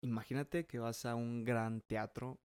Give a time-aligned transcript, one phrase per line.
[0.00, 2.38] imagínate que vas a un gran teatro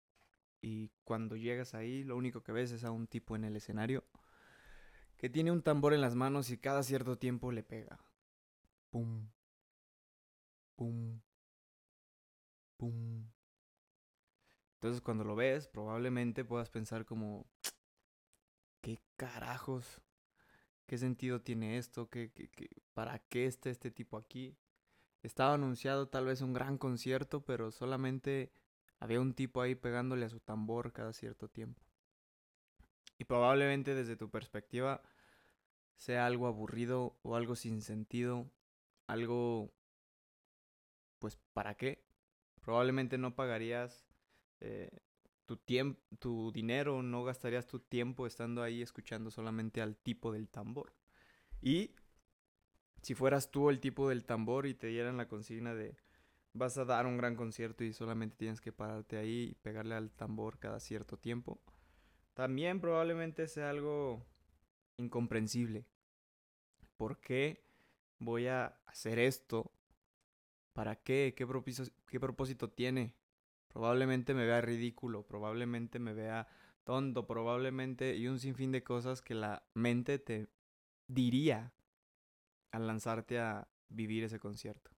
[0.61, 4.03] y cuando llegas ahí lo único que ves es a un tipo en el escenario
[5.17, 7.97] que tiene un tambor en las manos y cada cierto tiempo le pega.
[8.89, 9.29] Pum.
[10.75, 11.21] Pum.
[12.77, 13.25] Pum.
[14.73, 17.47] Entonces cuando lo ves probablemente puedas pensar como,
[18.81, 20.01] ¿qué carajos?
[20.85, 22.09] ¿Qué sentido tiene esto?
[22.09, 24.57] ¿Qué, qué, qué, ¿Para qué está este tipo aquí?
[25.23, 28.51] Estaba anunciado tal vez un gran concierto, pero solamente
[28.99, 31.81] había un tipo ahí pegándole a su tambor cada cierto tiempo.
[33.17, 35.01] Y probablemente desde tu perspectiva
[35.95, 38.51] sea algo aburrido o algo sin sentido,
[39.07, 39.73] algo
[41.19, 42.03] pues ¿para qué?
[42.61, 44.05] Probablemente no pagarías
[44.59, 44.89] eh,
[45.45, 50.49] tu tiempo, tu dinero, no gastarías tu tiempo estando ahí escuchando solamente al tipo del
[50.49, 50.93] tambor.
[51.61, 51.95] Y
[53.03, 55.97] si fueras tú el tipo del tambor y te dieran la consigna de
[56.53, 60.09] vas a dar un gran concierto y solamente tienes que pararte ahí y pegarle al
[60.11, 61.59] tambor cada cierto tiempo,
[62.33, 64.25] también probablemente sea algo
[64.97, 65.85] incomprensible.
[66.95, 67.65] ¿Por qué
[68.19, 69.71] voy a hacer esto?
[70.71, 71.33] ¿Para qué?
[71.35, 73.15] ¿Qué propósito, qué propósito tiene?
[73.67, 76.47] Probablemente me vea ridículo, probablemente me vea
[76.85, 80.47] tonto, probablemente y un sinfín de cosas que la mente te
[81.07, 81.73] diría
[82.73, 84.89] al lanzarte a vivir ese concierto.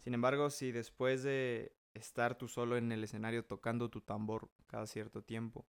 [0.00, 4.86] Sin embargo, si después de estar tú solo en el escenario tocando tu tambor cada
[4.86, 5.66] cierto tiempo,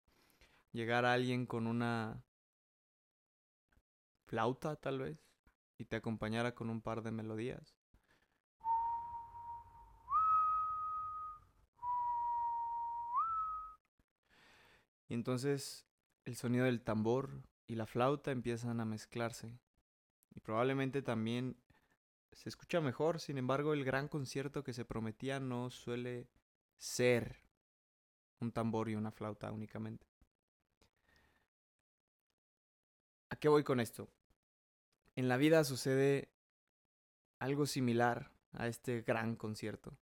[0.72, 2.24] llegara alguien con una
[4.24, 5.24] flauta tal vez
[5.78, 7.76] y te acompañara con un par de melodías.
[15.06, 15.86] Y entonces
[16.24, 19.60] el sonido del tambor y la flauta empiezan a mezclarse
[20.34, 21.56] y probablemente también
[22.32, 26.28] se escucha mejor, sin embargo el gran concierto que se prometía no suele
[26.76, 27.40] ser
[28.40, 30.06] un tambor y una flauta únicamente.
[33.30, 34.08] ¿A qué voy con esto?
[35.16, 36.30] En la vida sucede
[37.38, 39.96] algo similar a este gran concierto.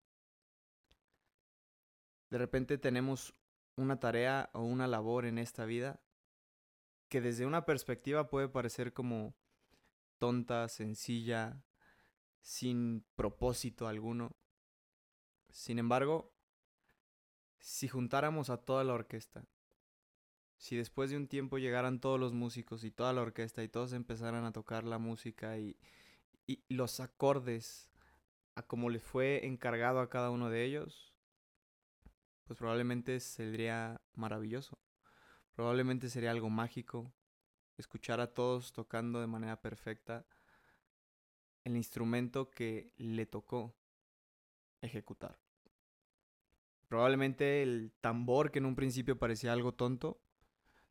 [2.29, 3.35] De repente tenemos
[3.75, 6.01] una tarea o una labor en esta vida
[7.09, 9.35] que desde una perspectiva puede parecer como
[10.21, 11.63] tonta, sencilla,
[12.41, 14.35] sin propósito alguno.
[15.49, 16.31] Sin embargo,
[17.57, 19.47] si juntáramos a toda la orquesta,
[20.57, 23.93] si después de un tiempo llegaran todos los músicos y toda la orquesta y todos
[23.93, 25.75] empezaran a tocar la música y,
[26.69, 27.89] los acordes
[28.53, 31.15] a como le fue encargado a cada uno de ellos,
[32.43, 34.77] pues probablemente sería maravilloso.
[35.55, 37.11] Probablemente sería algo mágico,
[37.81, 40.25] escuchar a todos tocando de manera perfecta
[41.63, 43.75] el instrumento que le tocó
[44.81, 45.37] ejecutar.
[46.87, 50.21] Probablemente el tambor que en un principio parecía algo tonto,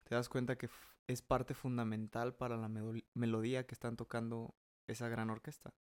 [0.05, 0.69] te das cuenta que
[1.07, 2.69] es parte fundamental para la
[3.15, 4.55] melodía que están tocando
[4.87, 5.75] esa gran orquesta.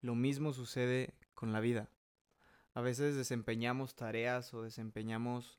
[0.00, 1.90] Lo mismo sucede con la vida.
[2.74, 5.58] A veces desempeñamos tareas o desempeñamos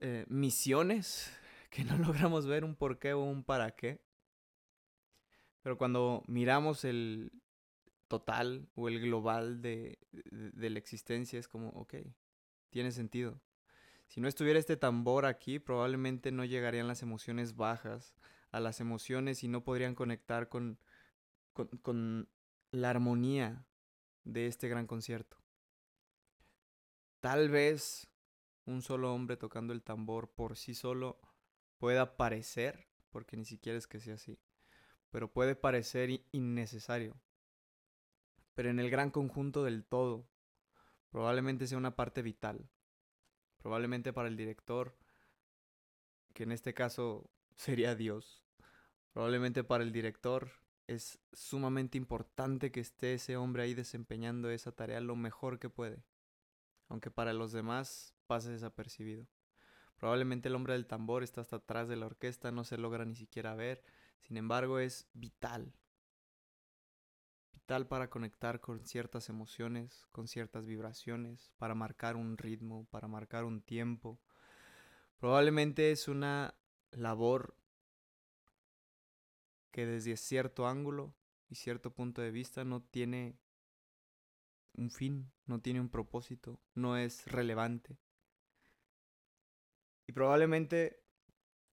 [0.00, 1.30] eh, misiones
[1.70, 4.02] que no logramos ver un por qué o un para qué.
[5.62, 7.32] Pero cuando miramos el
[8.08, 11.94] total o el global de, de, la existencia es como, ok,
[12.70, 13.40] tiene sentido.
[14.08, 18.16] Si no estuviera este tambor aquí, probablemente no llegarían las emociones bajas
[18.50, 20.80] a las emociones y no podrían conectar con,
[21.52, 22.28] con, con
[22.72, 23.64] la armonía
[24.24, 25.36] de este gran concierto.
[27.20, 28.08] Tal vez
[28.64, 31.20] un solo hombre tocando el tambor por sí solo
[31.80, 34.38] pueda parecer, porque ni siquiera es que sea así,
[35.10, 37.18] pero puede parecer innecesario.
[38.54, 40.28] Pero en el gran conjunto del todo,
[41.10, 42.68] probablemente sea una parte vital.
[43.56, 44.94] Probablemente para el director,
[46.34, 48.44] que en este caso sería Dios.
[49.12, 50.52] Probablemente para el director
[50.86, 56.04] es sumamente importante que esté ese hombre ahí desempeñando esa tarea lo mejor que puede.
[56.88, 59.26] Aunque para los demás pase desapercibido.
[60.00, 63.14] Probablemente el hombre del tambor está hasta atrás de la orquesta, no se logra ni
[63.14, 63.84] siquiera ver.
[64.22, 65.74] Sin embargo, es vital.
[67.52, 73.44] Vital para conectar con ciertas emociones, con ciertas vibraciones, para marcar un ritmo, para marcar
[73.44, 74.18] un tiempo.
[75.18, 76.54] Probablemente es una
[76.92, 77.54] labor
[79.70, 81.14] que desde cierto ángulo
[81.50, 83.38] y cierto punto de vista no tiene
[84.72, 87.98] un fin, no tiene un propósito, no es relevante.
[90.10, 91.04] Y probablemente,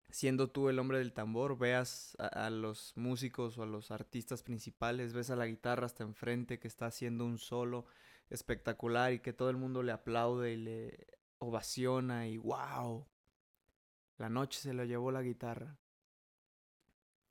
[0.09, 5.13] siendo tú el hombre del tambor, veas a, los músicos o a los artistas principales,
[5.13, 7.85] ves a la guitarra hasta enfrente que está haciendo un solo,
[8.29, 13.07] espectacular y que todo el mundo le aplaude y le ovaciona y wow.
[14.17, 15.79] La noche se lo llevó la guitarra.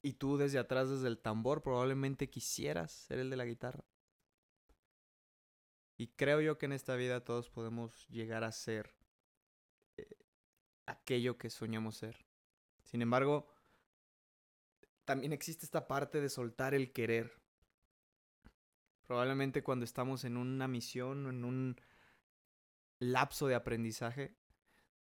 [0.00, 3.84] Y tú desde atrás, desde el tambor, probablemente quisieras ser el de la guitarra.
[5.98, 9.03] Y creo yo que en esta vida todos podemos llegar a ser
[10.86, 12.24] aquello que soñamos ser.
[12.82, 13.48] Sin embargo,
[15.04, 17.40] también existe esta parte de soltar el querer.
[19.06, 21.76] Probablemente cuando estamos en una misión, en un
[22.98, 24.36] lapso de aprendizaje,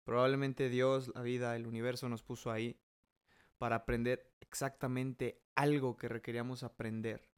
[0.04, 2.80] probablemente Dios, la vida, el universo nos puso ahí
[3.58, 7.28] para aprender exactamente algo que requeríamos aprender.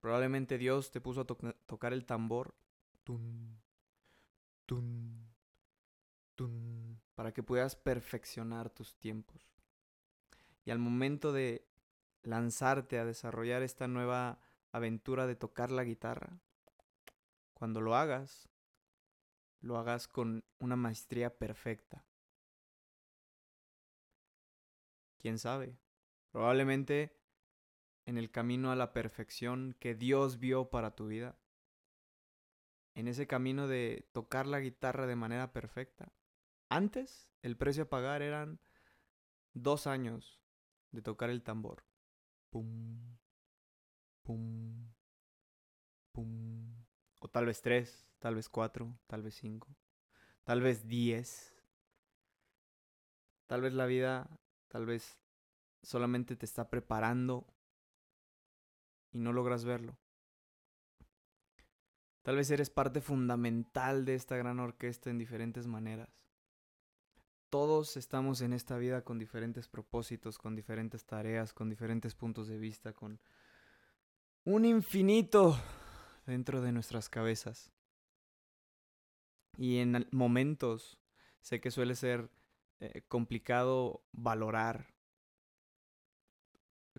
[0.00, 2.54] Probablemente Dios te puso a tocar el tambor
[3.02, 3.60] tun,
[4.66, 5.25] tun,
[7.14, 9.56] para que puedas perfeccionar tus tiempos.
[10.64, 11.66] Y al momento de
[12.22, 14.40] lanzarte a desarrollar esta nueva
[14.72, 16.38] aventura de tocar la guitarra,
[17.54, 18.48] cuando lo hagas,
[19.60, 22.04] lo hagas con una maestría perfecta.
[25.18, 25.78] ¿Quién sabe?
[26.30, 27.16] Probablemente
[28.04, 31.38] en el camino a la perfección que Dios vio para tu vida.
[32.94, 36.12] En ese camino de tocar la guitarra de manera perfecta.
[36.68, 38.60] Antes, el precio a pagar eran
[39.54, 40.40] dos años
[40.90, 41.84] de tocar el tambor.
[42.50, 43.16] Pum,
[44.22, 44.92] pum,
[46.12, 46.84] pum.
[47.18, 49.68] O tal vez tres, tal vez cuatro, tal vez cinco,
[50.44, 51.54] tal vez diez.
[53.46, 54.28] Tal vez la vida,
[54.68, 55.20] tal vez
[55.82, 57.46] solamente te está preparando
[59.12, 59.96] y no logras verlo.
[62.22, 66.25] Tal vez eres parte fundamental de esta gran orquesta en diferentes maneras.
[67.50, 72.58] Todos estamos en esta vida con diferentes propósitos, con diferentes tareas, con diferentes puntos de
[72.58, 73.20] vista, con
[74.44, 75.58] un infinito
[76.26, 77.72] dentro de nuestras cabezas.
[79.56, 80.98] Y en momentos
[81.40, 82.30] sé que suele ser
[82.80, 84.94] eh, complicado valorar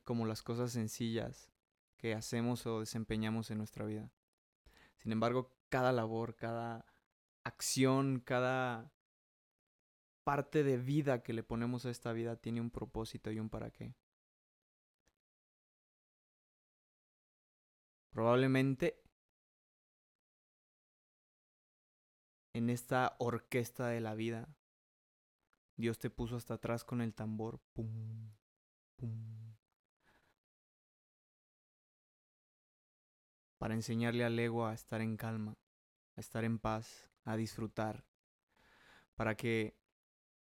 [0.03, 1.51] como las cosas sencillas
[1.97, 4.09] que hacemos o desempeñamos en nuestra vida.
[4.97, 6.85] Sin embargo, cada labor, cada
[7.43, 8.93] acción, cada
[10.27, 13.71] parte de vida que le ponemos a esta vida tiene un propósito y un para
[13.71, 13.95] qué.
[18.09, 19.01] Probablemente
[22.51, 24.53] en esta orquesta de la vida,
[25.77, 27.61] Dios te puso hasta atrás con el tambor.
[27.71, 28.35] Pum,
[28.97, 29.55] pum,
[33.57, 35.57] para enseñarle al ego a estar en calma,
[36.17, 38.03] a estar en paz, a disfrutar,
[39.15, 39.86] para que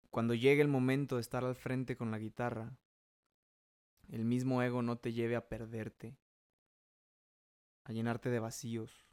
[0.09, 2.75] cuando llegue el momento de estar al frente con la guitarra,
[4.09, 6.17] el mismo ego no te lleve a perderte,
[7.83, 9.07] a llenarte de vacíos.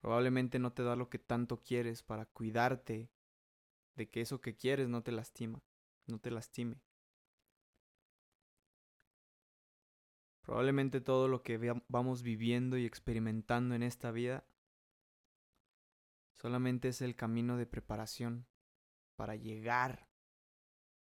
[0.00, 3.10] Probablemente no te da lo que tanto quieres para cuidarte
[3.94, 5.62] de que eso que quieres no te lastima,
[6.06, 6.80] no te lastime.
[10.40, 11.58] Probablemente todo lo que
[11.88, 14.44] vamos viviendo y experimentando en esta vida
[16.32, 18.46] solamente es el camino de preparación
[19.22, 20.08] para llegar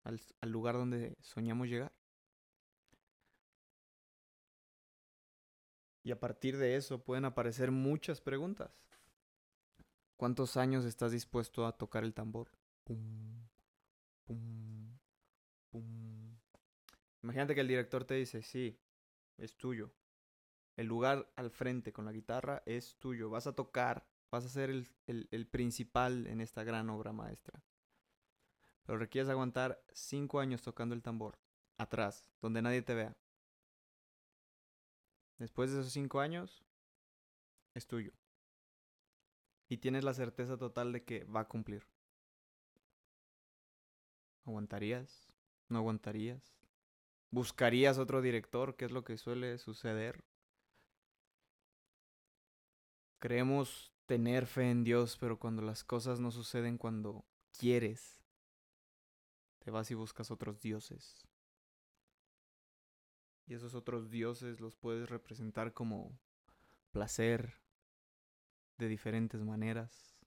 [0.04, 0.20] al,
[0.52, 1.94] lugar donde soñamos llegar.
[6.02, 8.72] Y a partir de eso pueden aparecer muchas preguntas.
[10.16, 12.50] ¿Cuántos años estás dispuesto a tocar el tambor?
[17.22, 18.82] Imagínate que el director te dice, sí,
[19.38, 19.92] es tuyo.
[20.76, 23.30] El lugar al frente con la guitarra es tuyo.
[23.30, 27.62] Vas a tocar, vas a ser el, principal en esta gran obra maestra.
[28.88, 31.38] Pero requieres aguantar cinco años tocando el tambor,
[31.78, 33.18] atrás, donde nadie te vea.
[35.38, 36.66] Después de esos cinco años,
[37.74, 38.14] es tuyo.
[39.68, 41.86] Y tienes la certeza total de que va a cumplir.
[44.46, 45.28] ¿Aguantarías?
[45.68, 46.56] ¿No aguantarías?
[47.30, 48.78] ¿Buscarías otro director?
[48.78, 50.24] ¿Qué es lo que suele suceder?
[53.20, 58.17] Creemos tener fe en Dios, pero cuando las cosas no suceden cuando quieres,
[59.68, 61.28] te vas y buscas otros dioses.
[63.46, 66.18] Y esos otros dioses los puedes representar como
[66.94, 67.62] placer
[68.78, 70.18] de diferentes maneras.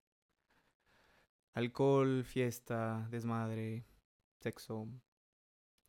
[1.55, 3.87] Alcohol, fiesta, desmadre,
[4.41, 4.87] sexo,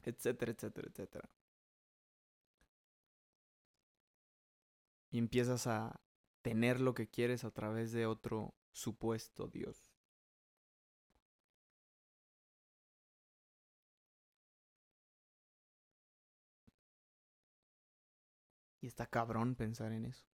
[0.02, 1.30] etcétera, etcétera, etcétera.
[5.10, 6.00] Y empiezas a
[6.42, 9.91] tener lo que quieres a través de otro supuesto Dios.
[18.82, 20.26] Y está cabrón pensar en eso.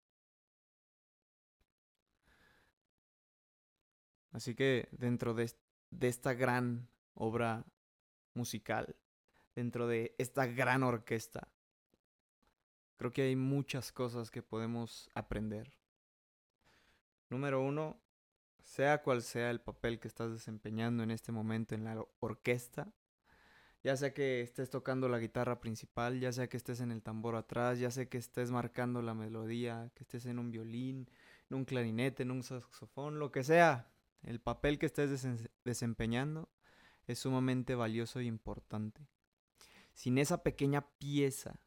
[4.30, 5.50] Así que dentro de,
[5.90, 7.64] de esta gran obra
[8.34, 8.96] musical,
[9.54, 11.48] dentro de esta gran orquesta,
[12.96, 15.76] creo que hay muchas cosas que podemos aprender.
[17.30, 17.98] Número uno,
[18.62, 22.92] sea cual sea el papel que estás desempeñando en este momento en la orquesta,
[23.86, 27.36] ya sea que estés tocando la guitarra principal, ya sea que estés en el tambor
[27.36, 31.08] atrás, ya sea que estés marcando la melodía, que estés en un violín,
[31.48, 33.88] en un clarinete, en un saxofón, lo que sea,
[34.24, 36.48] el papel que estés desempeñando
[37.06, 39.06] es sumamente valioso e importante.
[39.94, 41.60] Sin esa pequeña pieza,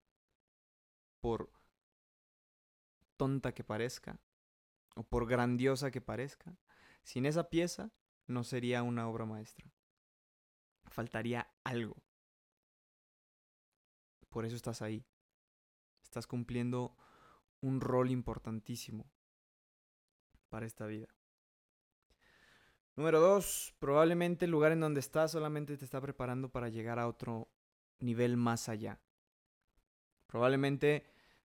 [1.21, 1.53] por
[3.15, 4.19] tonta que parezca,
[4.97, 6.57] o por grandiosa que parezca,
[7.01, 7.93] sin esa pieza
[8.27, 9.71] no sería una obra maestra.
[10.89, 11.95] Faltaría algo.
[14.29, 15.05] Por eso estás ahí.
[16.03, 16.95] Estás cumpliendo
[17.61, 19.11] un rol importantísimo
[20.49, 21.07] para esta vida.
[22.95, 27.07] Número dos, probablemente el lugar en donde estás solamente te está preparando para llegar a
[27.07, 27.49] otro
[27.99, 28.99] nivel más allá.
[30.27, 31.05] Probablemente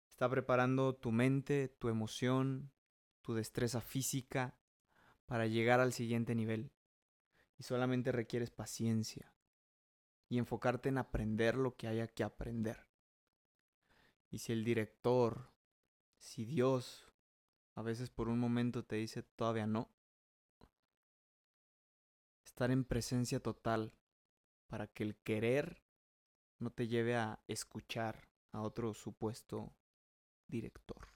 [0.09, 2.73] está preparando tu mente, tu emoción,
[3.21, 4.57] tu destreza física
[5.27, 6.73] para llegar al siguiente nivel.
[7.59, 9.33] Y solamente requieres paciencia
[10.33, 12.87] y enfocarte en aprender lo que haya que aprender.
[14.31, 15.51] Y si el director,
[16.17, 17.07] si Dios
[17.75, 19.91] a veces por un momento te dice todavía no,
[22.47, 23.93] estar en presencia total
[24.69, 25.83] para que el querer
[26.61, 29.77] no te lleve a escuchar a otro supuesto
[30.49, 31.09] director.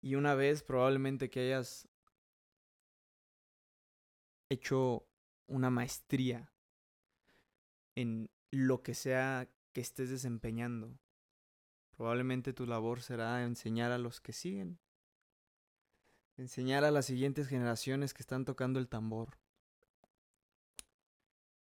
[0.00, 1.89] Y una vez probablemente que hayas
[4.50, 5.06] hecho
[5.46, 6.52] una maestría
[7.94, 10.98] en lo que sea que estés desempeñando,
[11.96, 14.78] probablemente tu labor será enseñar a los que siguen,
[16.36, 19.38] enseñar a las siguientes generaciones que están tocando el tambor.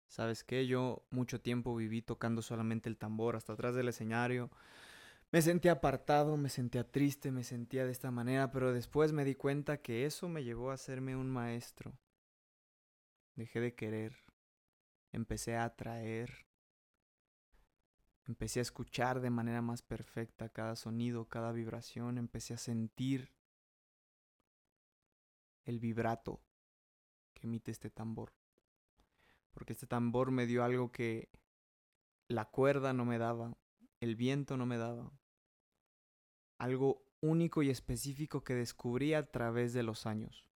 [0.08, 0.66] ¿Sabes qué?
[0.66, 4.50] Yo mucho tiempo viví tocando solamente el tambor hasta atrás del escenario,
[5.32, 9.36] me sentía apartado, me sentía triste, me sentía de esta manera, pero después me di
[9.36, 11.94] cuenta que eso me llevó a hacerme un maestro.
[13.38, 14.18] Dejé de querer,
[15.12, 16.48] empecé a atraer,
[18.26, 23.32] empecé a escuchar de manera más perfecta cada sonido, cada vibración, empecé a sentir
[25.66, 26.42] el vibrato
[27.36, 28.34] que emite este tambor.
[29.52, 31.30] Porque este tambor me dio algo que
[32.28, 33.56] la cuerda no me daba,
[34.00, 35.12] el viento no me daba.
[36.58, 40.47] Algo único y específico que descubrí a través de los años.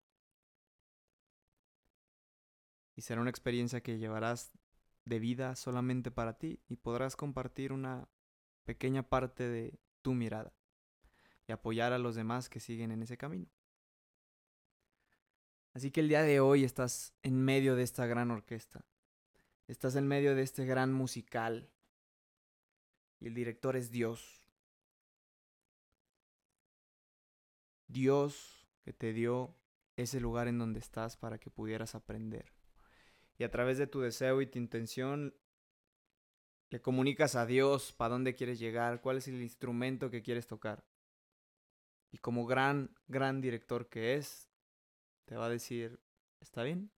[2.95, 4.51] Y será una experiencia que llevarás
[5.05, 8.07] de vida solamente para ti y podrás compartir una
[8.63, 10.53] pequeña parte de tu mirada
[11.47, 13.47] y apoyar a los demás que siguen en ese camino.
[15.73, 18.85] Así que el día de hoy estás en medio de esta gran orquesta.
[19.67, 21.69] Estás en medio de este gran musical
[23.19, 24.41] y el director es Dios.
[27.87, 29.55] Dios que te dio
[29.95, 32.51] ese lugar en donde estás para que pudieras aprender.
[33.37, 35.35] Y a través de tu deseo y tu intención,
[36.69, 40.85] le comunicas a Dios para dónde quieres llegar, cuál es el instrumento que quieres tocar.
[42.11, 44.49] Y como gran, gran director que es,
[45.25, 45.99] te va a decir,
[46.39, 46.91] está bien.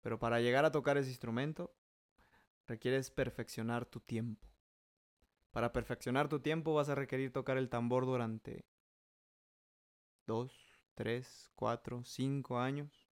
[0.00, 1.74] Pero para llegar a tocar ese instrumento,
[2.66, 4.46] requieres perfeccionar tu tiempo.
[5.50, 8.66] Para perfeccionar tu tiempo vas a requerir tocar el tambor durante
[10.26, 10.52] dos,
[10.94, 13.03] tres, cuatro, cinco años.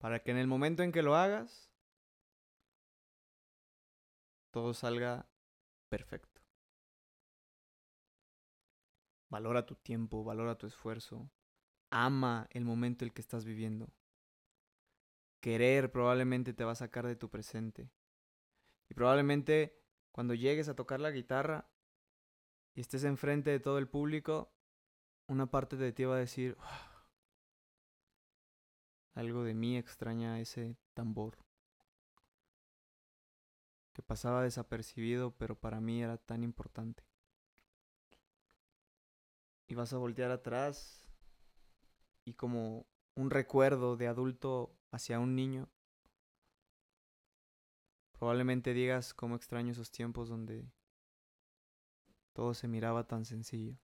[0.00, 1.70] Para que en el momento en que lo hagas,
[4.50, 5.28] todo salga
[5.90, 6.40] perfecto.
[9.28, 11.30] Valora tu tiempo, valora tu esfuerzo.
[11.90, 13.92] Ama el momento en el que estás viviendo.
[15.40, 17.90] Querer probablemente te va a sacar de tu presente.
[18.88, 19.78] Y probablemente
[20.12, 21.70] cuando llegues a tocar la guitarra
[22.74, 24.50] y estés enfrente de todo el público,
[25.26, 26.56] una parte de ti va a decir,
[29.14, 31.38] algo de mí extraña ese tambor
[33.92, 37.04] que pasaba desapercibido, pero para mí era tan importante.
[39.66, 41.06] Y vas a voltear atrás
[42.24, 45.68] y como un recuerdo de adulto hacia un niño,
[48.20, 50.70] Probablemente digas cómo extraño esos tiempos donde
[52.34, 53.78] todo se miraba tan sencillo.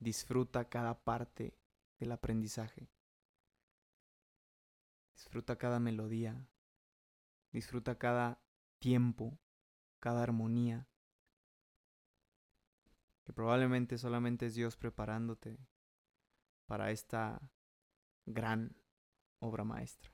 [0.00, 1.56] Disfruta cada parte
[2.00, 2.90] del aprendizaje.
[5.14, 6.46] Disfruta cada melodía.
[7.52, 8.42] Disfruta cada
[8.78, 9.38] tiempo,
[10.00, 10.88] cada armonía.
[13.24, 15.58] que probablemente solamente es Dios preparándote
[16.66, 17.50] para esta
[18.26, 18.76] gran
[19.38, 20.13] obra maestra.